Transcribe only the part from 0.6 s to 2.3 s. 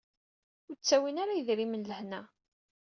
Ur d-ttawin ara yedrimen lehna.